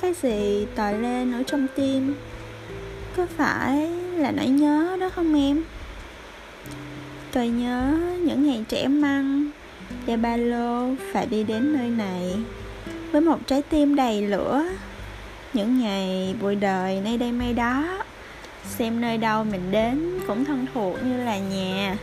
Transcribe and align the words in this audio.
cái 0.00 0.14
gì 0.22 0.66
tòi 0.74 0.98
lên 0.98 1.32
ở 1.32 1.42
trong 1.42 1.66
tim? 1.76 2.14
Có 3.16 3.26
phải 3.36 3.88
là 4.16 4.30
nỗi 4.30 4.46
nhớ 4.46 4.96
đó 5.00 5.08
không 5.14 5.34
em? 5.34 5.64
Tôi 7.32 7.48
nhớ 7.48 7.98
những 8.24 8.46
ngày 8.46 8.64
trẻ 8.68 8.88
măng 8.88 9.50
Và 10.06 10.16
ba 10.16 10.36
lô 10.36 10.94
phải 11.12 11.26
đi 11.26 11.44
đến 11.44 11.72
nơi 11.72 11.88
này 11.88 12.36
Với 13.12 13.20
một 13.20 13.38
trái 13.46 13.62
tim 13.62 13.96
đầy 13.96 14.22
lửa. 14.22 14.64
Những 15.52 15.80
ngày 15.80 16.34
bụi 16.40 16.54
đời 16.54 17.00
nơi 17.04 17.18
đây 17.18 17.32
mây 17.32 17.52
đó, 17.52 18.02
Xem 18.64 19.00
nơi 19.00 19.18
đâu 19.18 19.44
mình 19.44 19.70
đến 19.70 20.20
cũng 20.26 20.44
thân 20.44 20.66
thuộc 20.74 21.04
như 21.04 21.24
là 21.24 21.38
nhà. 21.38 21.96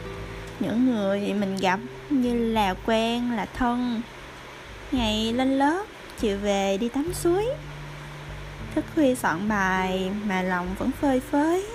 Những 0.59 0.85
người 0.85 1.33
mình 1.33 1.57
gặp 1.61 1.79
như 2.09 2.53
là 2.53 2.75
quen, 2.85 3.31
là 3.35 3.45
thân. 3.45 4.01
Ngày 4.91 5.33
lên 5.33 5.57
lớp, 5.57 5.85
chiều 6.19 6.37
về 6.37 6.77
đi 6.77 6.89
tắm 6.89 7.13
suối 7.13 7.45
thức 8.77 8.85
khuya 8.95 9.15
soạn 9.15 9.49
bài 9.49 10.11
mà 10.27 10.41
lòng 10.41 10.75
vẫn 10.79 10.91
phơi 11.01 11.19
phới. 11.19 11.65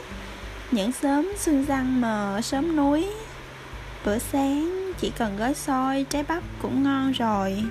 Những 0.71 0.93
sớm 0.93 1.33
xương 1.39 1.65
răng 1.65 2.01
mờ 2.01 2.41
sớm 2.43 2.77
núi. 2.77 3.11
Bữa 4.05 4.19
sáng 4.19 4.93
chỉ 5.01 5.11
cần 5.19 5.37
gói 5.37 5.55
xôi 5.55 6.07
trái 6.11 6.25
bắp 6.29 6.43
cũng 6.63 6.83
ngon 6.83 7.13
rồi. 7.13 7.63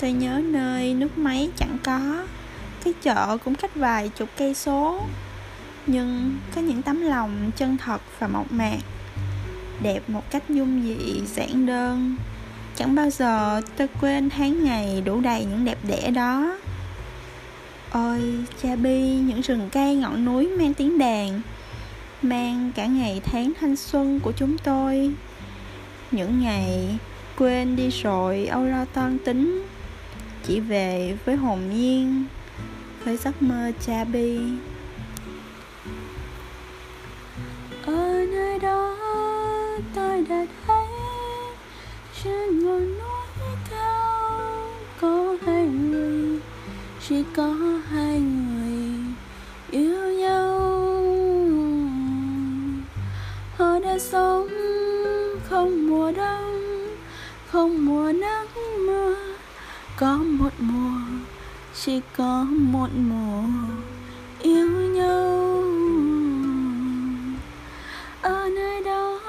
Tôi 0.00 0.12
nhớ 0.12 0.40
nơi 0.44 0.94
nước 0.94 1.18
máy 1.18 1.50
chẳng 1.56 1.76
có, 1.84 2.26
cái 2.84 2.94
chợ 3.02 3.38
cũng 3.44 3.54
cách 3.54 3.74
vài 3.74 4.08
chục 4.08 4.28
cây 4.38 4.54
số. 4.54 5.02
Nhưng 5.86 6.36
có 6.54 6.60
những 6.60 6.82
tấm 6.82 7.00
lòng 7.00 7.50
chân 7.56 7.76
thật 7.76 8.00
và 8.18 8.28
mộc 8.28 8.52
mạc, 8.52 8.78
đẹp 9.82 10.00
một 10.08 10.30
cách 10.30 10.42
dung 10.48 10.82
dị 10.82 11.22
giản 11.26 11.66
đơn. 11.66 12.16
Chẳng 12.76 12.94
bao 12.94 13.10
giờ 13.10 13.60
tôi 13.76 13.88
quên 14.00 14.30
tháng 14.30 14.64
ngày 14.64 15.02
đủ 15.04 15.20
đầy 15.20 15.44
những 15.44 15.64
đẹp 15.64 15.78
đẽ 15.88 16.10
đó 16.10 16.56
ôi, 17.96 18.34
cha 18.62 18.76
bi, 18.76 19.00
những 19.00 19.40
rừng 19.40 19.68
cây 19.72 19.94
ngọn 19.94 20.24
núi 20.24 20.48
mang 20.48 20.74
tiếng 20.74 20.98
đàn, 20.98 21.40
mang 22.22 22.72
cả 22.76 22.86
ngày 22.86 23.20
tháng 23.24 23.52
thanh 23.60 23.76
xuân 23.76 24.20
của 24.20 24.32
chúng 24.32 24.58
tôi. 24.58 25.12
Những 26.10 26.40
ngày 26.40 26.98
quên 27.38 27.76
đi 27.76 27.88
rồi, 27.88 28.46
âu 28.46 28.64
lo 28.64 28.84
toan 28.84 29.18
tính, 29.18 29.66
chỉ 30.44 30.60
về 30.60 31.18
với 31.24 31.36
hồn 31.36 31.60
nhiên, 31.74 32.24
với 33.04 33.16
giấc 33.16 33.42
mơ 33.42 33.72
cha 33.86 34.04
bi. 34.04 34.38
Ở 37.86 38.26
nơi 38.32 38.58
đó 38.58 38.96
tôi 39.94 40.24
đã 40.28 40.46
thấy 40.66 40.86
trên 42.24 42.64
ngọn 42.64 42.98
núi 42.98 43.15
chỉ 47.08 47.22
có 47.36 47.54
hai 47.88 48.20
người 48.20 49.00
yêu 49.70 50.12
nhau. 50.12 50.50
Họ 53.56 53.78
đã 53.78 53.98
sống 53.98 54.48
không 55.48 55.88
mùa 55.88 56.12
đông, 56.12 56.88
không 57.50 57.86
mùa 57.86 58.12
nắng 58.12 58.46
mưa. 58.86 59.16
Có 59.96 60.16
một 60.16 60.50
mùa, 60.58 61.00
chỉ 61.74 62.00
có 62.16 62.46
một 62.50 62.88
mùa 62.94 63.42
yêu 64.42 64.70
nhau. 64.70 65.62
Ở 68.22 68.48
nơi 68.56 68.82
đó 68.84 69.20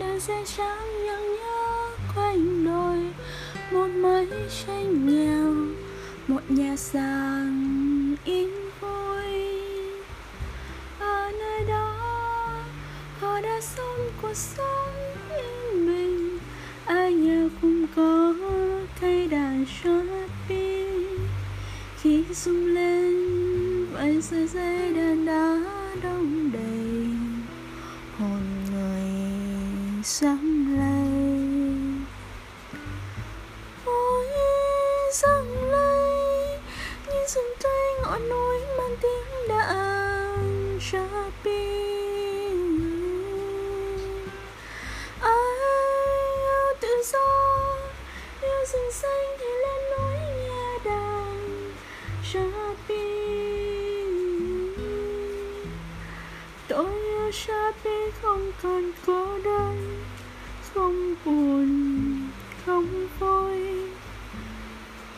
đang 0.00 0.20
sẽ 0.20 0.44
trắng 0.56 1.04
nhang 1.06 1.34
nhớ 1.34 1.90
quanh 2.16 2.64
đồi 2.64 3.12
một 3.72 3.88
mái 3.88 4.26
tranh 4.66 5.06
nghèo 5.06 5.85
một 6.28 6.40
nhà 6.48 6.76
sàn 6.76 8.16
yên 8.24 8.50
vui. 8.80 9.24
Ở 10.98 11.32
nơi 11.38 11.64
đó, 11.68 11.94
họ 13.20 13.40
đã 13.40 13.60
sống 13.60 14.10
cuộc 14.22 14.36
sống 14.36 14.94
yên 15.30 15.86
bình. 15.86 16.38
Ai 16.84 17.14
nhà 17.14 17.48
cũng 17.62 17.86
có 17.96 18.34
cây 19.00 19.26
đàn 19.26 19.64
Sharpie 19.66 20.86
khi 22.00 22.24
rung 22.34 22.66
lên 22.66 23.14
vậy 23.92 24.22
sợi 24.22 24.48
dây 24.48 24.94
đàn 24.94 25.26
đã 25.26 25.58
đông 26.02 26.50
đầy, 26.52 27.06
hồn 28.18 28.42
người 28.72 29.02
sáng 30.04 30.55
ngọn 38.06 38.28
núi 38.28 38.58
mang 38.78 38.96
tiếng 39.02 39.48
đàn 39.48 40.78
Sharpie 40.80 42.50
yêu 45.22 46.74
tự 46.80 47.02
do 47.12 47.28
yêu 48.42 48.64
rừng 48.72 48.92
xanh 48.92 49.36
thì 49.38 49.46
lên 49.46 49.82
núi 49.90 50.18
nghe 50.36 50.78
đàn 50.84 51.72
Sharpie 52.24 53.06
tôi 56.68 57.00
yêu 57.00 57.32
Sharpie 57.32 58.10
không 58.22 58.52
còn 58.62 58.90
cô 59.06 59.38
đơn, 59.44 60.04
không 60.74 61.14
buồn, 61.24 61.68
không 62.66 63.08
vui. 63.20 63.56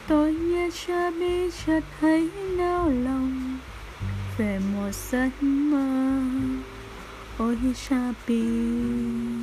Tôi 0.08 0.32
nghe 0.32 0.70
Sharpie 0.70 1.50
chợt 1.66 1.80
thấy 2.00 2.30
nao 2.58 2.88
lòng 2.88 3.58
về 4.36 4.58
một 4.74 4.90
giấc 5.10 5.42
mơ 5.42 6.20
ôi 7.38 7.56
Sharpie 7.74 9.37